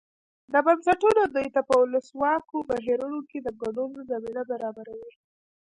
دا 0.51 0.59
بنسټونه 0.67 1.21
دوی 1.33 1.47
ته 1.55 1.61
په 1.67 1.73
ولسواکو 1.81 2.57
بهیرونو 2.69 3.19
کې 3.29 3.39
د 3.41 3.47
ګډون 3.61 3.91
زمینه 4.11 4.41
برابروي. 4.51 5.11